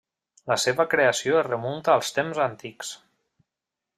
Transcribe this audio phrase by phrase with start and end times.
[0.51, 2.95] La seva creació es remunta als temps antics.